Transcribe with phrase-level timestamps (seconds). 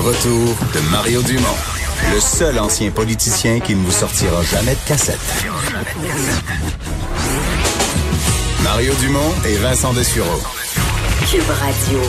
[0.00, 1.56] retour de Mario Dumont,
[2.14, 5.18] le seul ancien politicien qui ne vous sortira jamais de cassette.
[8.64, 10.40] Mario Dumont et Vincent Dessureau.
[11.30, 12.00] Cube Radio.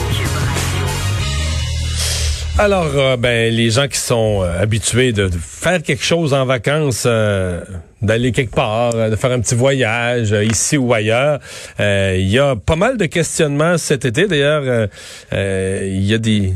[2.58, 7.04] Alors, euh, ben, les gens qui sont euh, habitués de, faire quelque chose en vacances,
[7.06, 7.62] euh,
[8.00, 11.40] d'aller quelque part, de faire un petit voyage ici ou ailleurs,
[11.78, 14.26] il y a pas mal de questionnements cet été.
[14.26, 14.88] D'ailleurs,
[15.32, 16.54] il y a des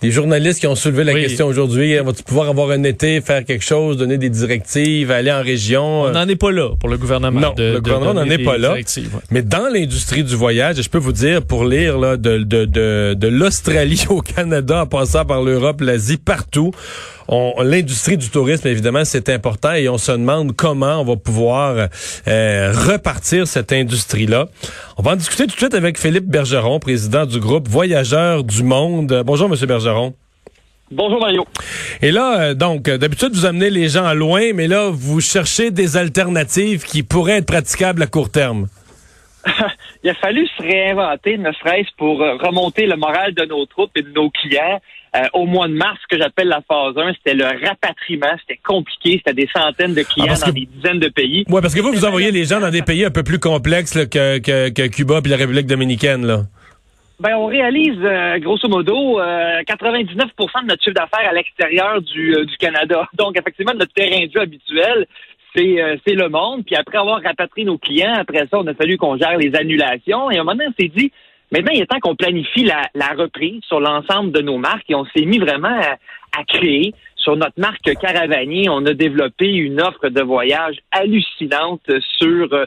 [0.00, 1.96] des journalistes qui ont soulevé la question aujourd'hui.
[1.96, 6.02] Va-tu pouvoir avoir un été, faire quelque chose, donner des directives, aller en région?
[6.02, 7.40] On n'en est pas là pour le gouvernement.
[7.40, 8.76] Non, le gouvernement n'en est pas là.
[9.30, 13.14] Mais dans l'industrie du voyage, je peux vous dire, pour lire là, de, de, de,
[13.14, 16.72] de l'Australie au Canada, en passant par l'Europe, l'Asie, partout,
[17.62, 21.88] l'industrie du tourisme, évidemment, c'est important et on se demande comment on va pouvoir
[22.28, 24.46] euh, repartir cette industrie-là.
[24.98, 28.62] On va en discuter tout de suite avec Philippe Bergeron, président du groupe Voyageurs du
[28.62, 29.22] Monde.
[29.24, 30.14] Bonjour, Monsieur Bergeron.
[30.90, 31.44] Bonjour Mario.
[32.02, 35.96] Et là, euh, donc, d'habitude, vous amenez les gens loin, mais là, vous cherchez des
[35.96, 38.66] alternatives qui pourraient être praticables à court terme.
[40.02, 43.92] Il a fallu se réinventer, ne serait-ce pour euh, remonter le moral de nos troupes
[43.96, 44.80] et de nos clients.
[45.16, 48.30] Euh, au mois de mars, ce que j'appelle la phase 1, c'était le rapatriement.
[48.40, 49.20] C'était compliqué.
[49.24, 51.44] C'était des centaines de clients ah, dans des dizaines de pays.
[51.48, 54.06] Oui, parce que vous, vous envoyez les gens dans des pays un peu plus complexes
[54.06, 56.26] que, que, Cuba et la République dominicaine.
[56.26, 56.42] Là.
[57.18, 62.56] Ben, on réalise, euh, grosso modo, 99% de notre chiffre d'affaires à l'extérieur du, du
[62.56, 63.08] Canada.
[63.18, 65.06] Donc, effectivement, notre terrain de jeu habituel,
[65.58, 66.64] euh, c'est le monde.
[66.64, 70.30] Puis après avoir rapatrié nos clients, après ça, on a fallu qu'on gère les annulations.
[70.30, 71.12] Et à un moment donné, on s'est dit,
[71.52, 74.88] maintenant, il est temps qu'on planifie la, reprise sur l'ensemble de nos marques.
[74.88, 75.78] Et on s'est mis vraiment
[76.32, 76.94] à, créer.
[77.16, 82.52] Sur notre marque Caravanier, on a développé une offre de voyage hallucinante sur...
[82.52, 82.66] Euh,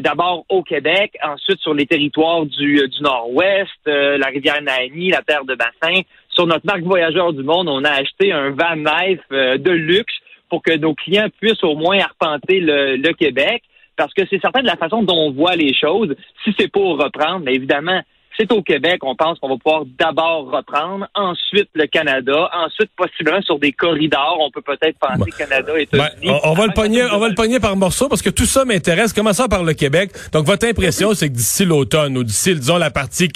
[0.00, 5.22] d'abord au Québec, ensuite sur les territoires du, du Nord-Ouest, euh, la rivière Naini, la
[5.22, 6.02] terre de bassin.
[6.28, 10.14] Sur notre marque Voyageurs du Monde, on a acheté un van neuf de luxe
[10.50, 13.62] pour que nos clients puissent au moins arpenter le, Québec,
[13.96, 16.14] parce que c'est certain de la façon dont on voit les choses.
[16.44, 18.02] Si c'est pour reprendre, mais évidemment,
[18.36, 23.42] c'est au Québec, on pense qu'on va pouvoir d'abord reprendre, ensuite le Canada, ensuite possiblement
[23.42, 26.08] sur des corridors, on peut peut-être penser Canada et ben,
[26.44, 29.12] on, va le pogner, on va le pogner par morceaux parce que tout ça m'intéresse.
[29.12, 30.10] Commençons par le Québec?
[30.32, 33.28] Donc votre impression, c'est que d'ici l'automne ou d'ici, disons la partie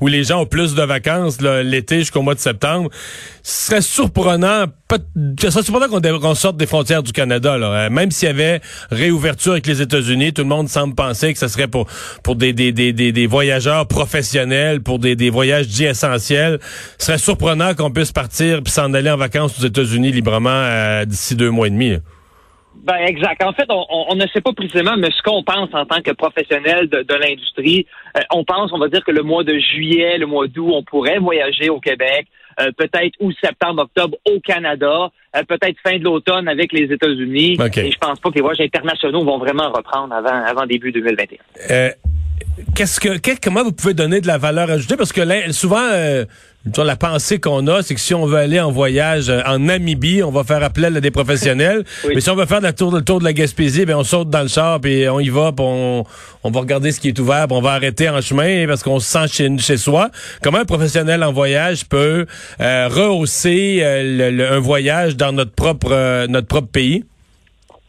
[0.00, 2.90] où les gens ont plus de vacances l'été jusqu'au mois de septembre,
[3.42, 4.66] ce serait surprenant
[5.40, 7.56] ce serait surprenant qu'on sorte des frontières du Canada.
[7.56, 7.66] Là.
[7.66, 8.60] Euh, même s'il y avait
[8.90, 11.86] réouverture avec les États-Unis, tout le monde semble penser que ce serait pour
[12.22, 16.58] pour des, des, des, des voyageurs professionnels, pour des, des voyages dits essentiels.
[16.98, 21.04] Ce serait surprenant qu'on puisse partir puis s'en aller en vacances aux États-Unis librement euh,
[21.04, 21.96] d'ici deux mois et demi.
[22.82, 23.42] Ben exact.
[23.44, 26.88] En fait, on, ne sait pas précisément, mais ce qu'on pense en tant que professionnel
[26.88, 30.48] de, l'industrie, euh, on pense, on va dire que le mois de juillet, le mois
[30.48, 32.26] d'août, on pourrait voyager au Québec.
[32.60, 37.56] Euh, peut-être août, septembre, octobre au Canada, euh, peut-être fin de l'automne avec les États-Unis.
[37.76, 41.92] Et je pense pas que les voyages internationaux vont vraiment reprendre avant, avant début 2021.
[42.58, 44.96] Euh, qu'est-ce que, comment vous pouvez donner de la valeur ajoutée?
[44.96, 45.88] Parce que souvent,
[46.76, 50.22] la pensée qu'on a, c'est que si on veut aller en voyage euh, en Namibie,
[50.22, 51.84] on va faire appel à des professionnels.
[52.08, 54.30] Mais si on veut faire le tour, le tour de la Gaspésie, ben on saute
[54.30, 56.04] dans le char puis on y va, puis on,
[56.44, 59.10] va regarder ce qui est ouvert, puis on va arrêter en chemin parce qu'on se
[59.10, 60.10] sent chez, chez soi.
[60.42, 62.26] Comment un professionnel en voyage peut
[62.60, 67.04] euh, rehausser euh, un voyage dans notre propre notre propre pays?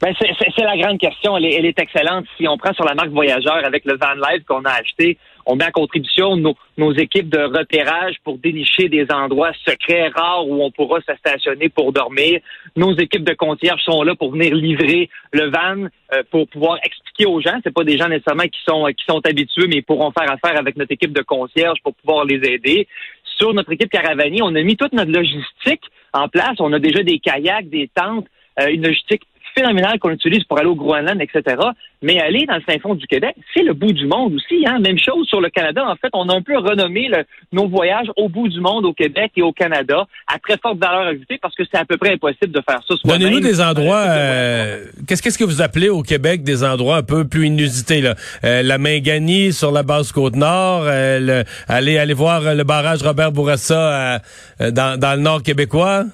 [0.03, 1.37] Ben, c'est la grande question.
[1.37, 2.25] Elle est, elle est, excellente.
[2.35, 5.55] Si on prend sur la marque Voyageur avec le Van Life qu'on a acheté, on
[5.55, 10.61] met en contribution nos, nos, équipes de repérage pour dénicher des endroits secrets, rares, où
[10.61, 12.41] on pourra se stationner pour dormir.
[12.75, 17.25] Nos équipes de concierge sont là pour venir livrer le van, euh, pour pouvoir expliquer
[17.25, 17.57] aux gens.
[17.63, 20.59] C'est pas des gens nécessairement qui sont qui sont habitués, mais ils pourront faire affaire
[20.59, 22.89] avec notre équipe de concierge pour pouvoir les aider.
[23.37, 26.55] Sur notre équipe Caravani, on a mis toute notre logistique en place.
[26.59, 28.27] On a déjà des kayaks, des tentes,
[28.59, 29.23] euh, une logistique
[29.55, 31.55] phénoménal qu'on utilise pour aller au Groenland, etc.
[32.01, 34.65] Mais aller dans le fin fond du Québec, c'est le bout du monde aussi.
[34.67, 34.79] Hein?
[34.79, 35.85] Même chose sur le Canada.
[35.87, 37.09] En fait, on a un peu renommé
[37.51, 41.07] nos voyages au bout du monde au Québec et au Canada à très forte valeur
[41.07, 42.95] ajoutée parce que c'est à peu près impossible de faire ça.
[43.05, 44.05] Donnez-nous des endroits.
[44.07, 48.15] Euh, qu'est-ce qu'est-ce que vous appelez au Québec des endroits un peu plus inusités là?
[48.43, 50.83] Euh, La Minganie sur la base côte nord.
[50.85, 54.19] Euh, aller aller voir le barrage Robert Bourassa
[54.59, 56.05] dans, dans le nord québécois?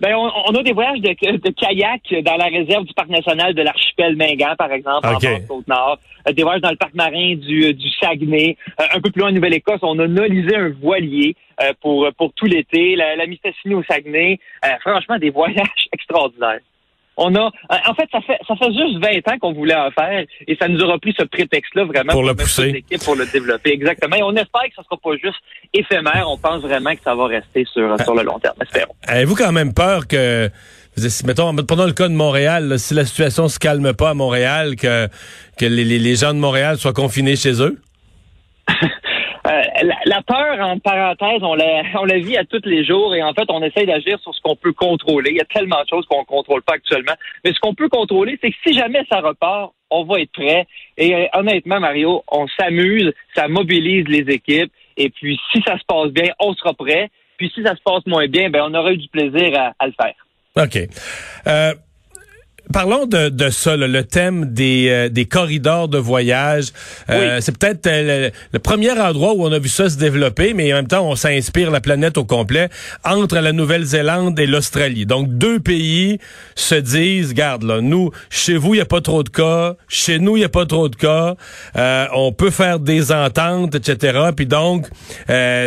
[0.00, 3.62] Ben, on, a des voyages de, de, kayak dans la réserve du parc national de
[3.62, 5.98] l'archipel Mingan, par exemple, en Côte-Nord.
[6.26, 8.56] Euh, des voyages dans le parc marin du, du Saguenay.
[8.80, 12.32] Euh, un peu plus loin en Nouvelle-Écosse, on a nolisé un voilier euh, pour, pour
[12.32, 12.96] tout l'été.
[12.96, 14.38] La, la Mistassini au Saguenay.
[14.80, 16.60] franchement, des voyages extraordinaires.
[17.16, 20.24] On a, en fait, ça fait ça fait juste 20 ans qu'on voulait en faire
[20.46, 23.72] et ça nous aura pris ce prétexte-là vraiment pour, le pousser, pour le développer.
[23.72, 24.16] Exactement.
[24.16, 25.40] Et on espère que ça sera pas juste
[25.74, 26.26] éphémère.
[26.28, 28.56] On pense vraiment que ça va rester sur sur le long terme.
[28.62, 28.94] Espérons.
[29.06, 30.50] Avez-vous quand même peur que
[31.24, 35.08] mettons, prenons le cas de Montréal, si la situation se calme pas à Montréal, que,
[35.58, 37.78] que les, les gens de Montréal soient confinés chez eux?
[39.46, 39.62] Euh,
[40.04, 43.32] la, peur, en parenthèse, on la, on la vit à tous les jours et en
[43.32, 45.30] fait, on essaye d'agir sur ce qu'on peut contrôler.
[45.30, 47.14] Il y a tellement de choses qu'on ne contrôle pas actuellement.
[47.44, 50.66] Mais ce qu'on peut contrôler, c'est que si jamais ça repart, on va être prêt.
[50.96, 54.72] Et euh, honnêtement, Mario, on s'amuse, ça mobilise les équipes.
[54.96, 57.10] Et puis, si ça se passe bien, on sera prêt.
[57.38, 59.86] Puis, si ça se passe moins bien, ben, on aura eu du plaisir à, à
[59.86, 60.14] le faire.
[60.56, 60.76] OK.
[61.46, 61.72] Euh,
[62.72, 66.68] Parlons de, de ça, le thème des, euh, des corridors de voyage.
[67.08, 70.72] Euh, c'est peut-être euh, le, premier endroit où on a vu ça se développer, mais
[70.72, 72.68] en même temps, on s'inspire la planète au complet
[73.04, 75.04] entre la Nouvelle-Zélande et l'Australie.
[75.04, 76.18] Donc, deux pays
[76.54, 80.20] se disent, garde là, nous, chez vous, il n'y a pas trop de cas, chez
[80.20, 81.34] nous, il n'y a pas trop de cas,
[82.14, 84.30] on peut faire des ententes, etc.
[84.36, 84.86] Puis donc,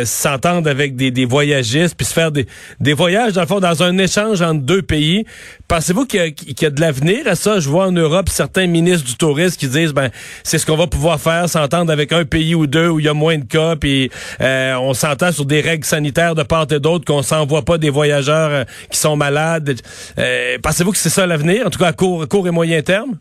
[0.04, 2.46] s'entendre avec des, des voyagistes, puis se faire des,
[2.80, 5.26] des voyages, dans le fond, dans un échange entre deux pays.
[5.74, 7.58] Pensez-vous qu'il y, a de la venir à ça?
[7.58, 10.10] Je vois en Europe certains ministres du tourisme qui disent ben
[10.44, 13.08] c'est ce qu'on va pouvoir faire, s'entendre avec un pays ou deux où il y
[13.08, 14.08] a moins de cas, puis
[14.40, 17.90] euh, on s'entend sur des règles sanitaires de part et d'autre, qu'on s'envoie pas des
[17.90, 19.80] voyageurs euh, qui sont malades.
[20.16, 23.18] Euh, pensez-vous que c'est ça l'avenir, en tout cas à court, court et moyen terme?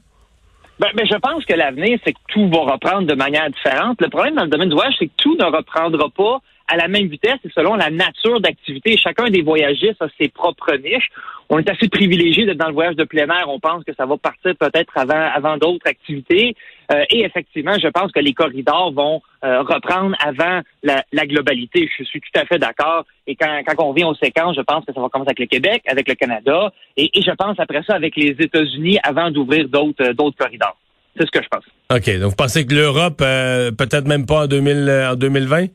[0.77, 3.99] Ben, ben, je pense que l'avenir, c'est que tout va reprendre de manière différente.
[3.99, 6.87] Le problème dans le domaine du voyage, c'est que tout ne reprendra pas à la
[6.87, 8.97] même vitesse et selon la nature d'activité.
[8.97, 11.09] Chacun des voyagistes a ses propres niches.
[11.49, 13.45] On est assez privilégié d'être dans le voyage de plein air.
[13.47, 16.55] On pense que ça va partir peut-être avant, avant d'autres activités.
[16.91, 21.89] Euh, et effectivement, je pense que les corridors vont euh, reprendre avant la, globalité.
[21.97, 23.05] Je suis tout à fait d'accord.
[23.27, 25.45] Et quand, quand on vient aux séquences, je pense que ça va commencer avec le
[25.45, 30.03] Québec, avec le Canada, et, je pense après ça avec les États-Unis avant d'ouvrir d'autres
[30.03, 30.77] euh, d'autres corridors.
[31.17, 31.63] C'est ce que je pense.
[31.91, 32.19] OK.
[32.19, 35.67] Donc, vous pensez que l'Europe, peut-être même pas en, 2000, en 2020?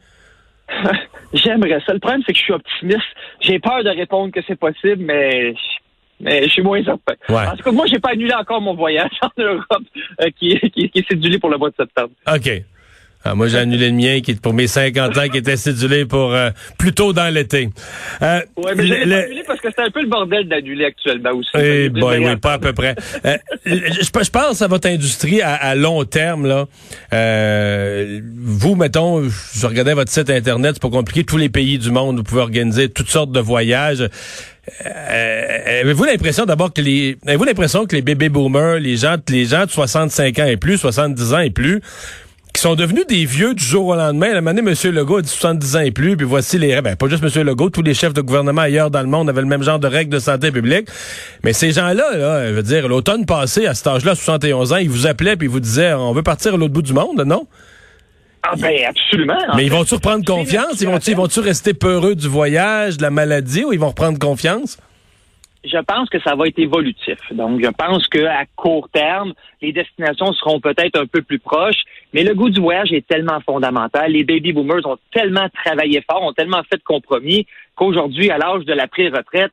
[1.32, 1.92] J'aimerais ça.
[1.92, 3.06] Le problème, c'est que je suis optimiste.
[3.40, 5.54] J'ai peur de répondre que c'est possible, mais
[6.20, 7.14] mais je suis moins certain.
[7.28, 9.84] En tout cas, moi, j'ai pas annulé encore mon voyage en Europe
[10.20, 12.10] euh, qui, qui, qui est cédulé pour le mois de septembre.
[12.26, 12.64] OK.
[13.30, 16.32] Ah, moi, j'ai annulé le mien qui pour mes 50 ans qui était cédulé pour
[16.32, 16.48] euh,
[16.78, 17.68] plus tôt dans l'été.
[18.22, 21.50] Euh, oui, mais j'ai annulé parce que c'est un peu le bordel d'annuler actuellement aussi.
[21.54, 22.94] Eh boy, oui, pas à peu près.
[23.26, 23.36] euh,
[23.66, 26.46] je, pense à votre industrie à, long terme.
[26.46, 26.64] là.
[27.12, 31.24] Euh, vous, mettons, je regardais votre site Internet, c'est pas compliqué.
[31.24, 34.08] Tous les pays du monde, vous pouvez organiser toutes sortes de voyages.
[34.86, 39.46] Euh, avez-vous l'impression d'abord que les avez-vous l'impression que les bébés boomers, les gens les
[39.46, 41.80] gens de 65 ans et plus, 70 ans et plus
[42.58, 44.40] qui sont devenus des vieux du jour au lendemain.
[44.40, 44.74] La année, M.
[44.92, 46.82] Legault a dit 70 ans et plus, puis voici les...
[46.82, 47.46] Ben, pas juste M.
[47.46, 49.86] Legault, tous les chefs de gouvernement ailleurs dans le monde avaient le même genre de
[49.86, 50.88] règles de santé publique.
[51.44, 54.90] Mais ces gens-là, là, je veux dire, l'automne passé, à cet âge-là, 71 ans, ils
[54.90, 57.46] vous appelaient puis ils vous disaient, on veut partir à l'autre bout du monde, non?
[58.42, 59.38] Ah ben absolument.
[59.54, 60.80] Mais ils vont-tu reprendre confiance?
[60.80, 64.78] Ils vont-tu vont rester peureux du voyage, de la maladie, ou ils vont reprendre confiance?
[65.64, 67.18] je pense que ça va être évolutif.
[67.32, 71.82] Donc, je pense qu'à court terme, les destinations seront peut-être un peu plus proches,
[72.12, 74.12] mais le goût du voyage est tellement fondamental.
[74.12, 78.64] Les baby boomers ont tellement travaillé fort, ont tellement fait de compromis qu'aujourd'hui, à l'âge
[78.64, 79.52] de la pré-retraite,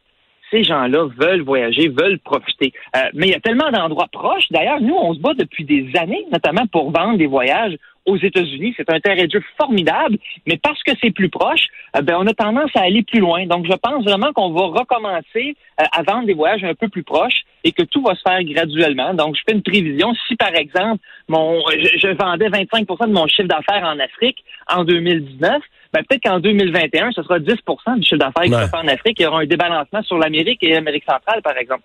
[0.52, 2.72] ces gens-là veulent voyager, veulent profiter.
[2.96, 4.50] Euh, mais il y a tellement d'endroits proches.
[4.52, 7.76] D'ailleurs, nous, on se bat depuis des années, notamment pour vendre des voyages
[8.06, 8.74] aux États-Unis.
[8.78, 11.68] C'est un terrain de jeu formidable, mais parce que c'est plus proche,
[11.98, 13.46] euh, ben, on a tendance à aller plus loin.
[13.48, 17.04] Donc, je pense vraiment qu'on va recommencer euh, à vendre des voyages un peu plus
[17.04, 19.14] proches et que tout va se faire graduellement.
[19.16, 20.14] Donc, je fais une prévision.
[20.28, 24.38] Si, par exemple, mon, je, vendais 25% de mon chiffre d'affaires en Afrique
[24.72, 28.88] en 2019, ben, peut-être qu'en 2021, ce sera 10% du chiffre d'affaires qui sera en
[28.88, 29.20] Afrique.
[29.20, 31.84] Il y aura un débalancement sur l'Amérique et l'Amérique centrale, par exemple.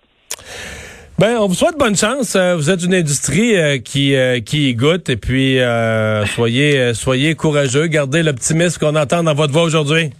[1.17, 2.35] Ben, on vous souhaite bonne chance.
[2.35, 5.59] Euh, vous êtes une industrie euh, qui euh, qui y goûte et puis
[6.25, 10.11] soyez soyez courageux, gardez l'optimisme qu'on entend dans votre voix aujourd'hui.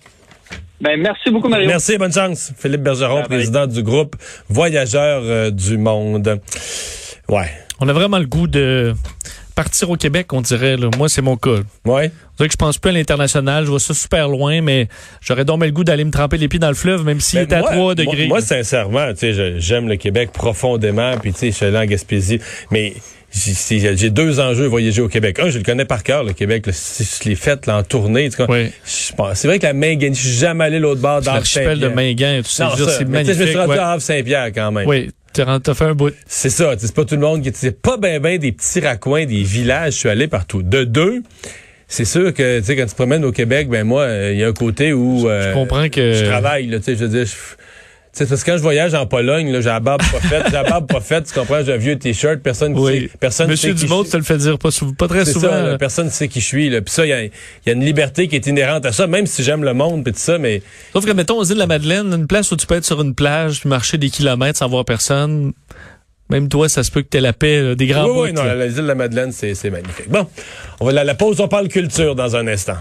[0.82, 1.68] Ben, merci beaucoup, Mario.
[1.68, 2.52] Merci, bonne chance.
[2.58, 4.16] Philippe Bergeron, président du groupe
[4.50, 6.40] Voyageurs du Monde.
[7.30, 7.52] Ouais.
[7.80, 8.94] On a vraiment le goût de
[9.56, 10.78] partir au Québec, on dirait.
[10.78, 10.90] Là.
[10.98, 11.60] Moi, c'est mon cas.
[11.86, 12.12] Ouais.
[12.38, 13.66] C'est que je pense plus à l'international.
[13.66, 14.88] Je vois ça super loin, mais
[15.22, 17.60] j'aurais donc le goût d'aller me tremper les pieds dans le fleuve, même s'il ben,
[17.60, 18.28] est à 3 degrés.
[18.28, 21.86] Moi, sincèrement, tu sais, j'aime le Québec profondément, puis tu sais, je suis allé en
[21.86, 22.40] Gaspésie,
[22.72, 22.94] mais
[23.34, 25.40] j'ai deux enjeux voyager au Québec.
[25.40, 28.30] Un, je le connais par cœur, le Québec, là, je l'ai fait là, en tournée.
[28.50, 28.72] Oui.
[28.84, 32.42] C'est vrai que la Mingan, je suis jamais allé l'autre bord dans L'archipel de Mingan,
[32.44, 33.38] tout ça, c'est magnifique.
[33.38, 34.88] Je me suis rendu à Havre-Saint-Pierre quand même.
[34.88, 36.14] Oui, T'as fait un bout.
[36.28, 36.74] C'est ça.
[36.78, 37.52] C'est pas tout le monde qui.
[37.54, 39.94] C'est pas ben ben des petits raccoins, des villages.
[39.94, 40.62] Je suis allé partout.
[40.62, 41.24] De deux,
[41.88, 44.44] c'est sûr que tu sais quand tu te promènes au Québec, ben moi, il y
[44.44, 45.22] a un côté où.
[45.22, 46.14] je, comprends que.
[46.14, 46.68] Je travaille.
[46.68, 47.32] Là, tu sais, je veux dire.
[48.14, 50.52] C'est parce que quand je voyage en Pologne, là, j'ai la barbe pas faite, j'ai
[50.52, 53.04] la barbe pas faite, tu comprends, j'ai un vieux t-shirt, personne Oui.
[53.10, 54.70] sait, personne Monsieur sait qui Dumont, je tu te le fais dire pas,
[55.08, 55.48] très souvent.
[55.50, 55.78] ça, là, là.
[55.78, 56.70] personne ne sait qui je suis.
[56.70, 56.82] Là.
[56.82, 57.32] Puis ça, il y a, il
[57.66, 60.12] y a une liberté qui est inhérente à ça, même si j'aime le monde, puis
[60.12, 62.68] tout ça, mais Sauf que, mettons, aux îles de la Madeleine, une place où tu
[62.68, 65.54] peux être sur une plage puis marcher des kilomètres sans voir personne.
[66.30, 68.44] Même toi, ça se peut que t'aies la paix là, des grands oui, oui, non,
[68.44, 68.56] là.
[68.56, 70.10] la, la île de la Madeleine, c'est c'est magnifique.
[70.10, 70.28] Bon,
[70.80, 72.78] on va à la pause, on parle culture dans un instant.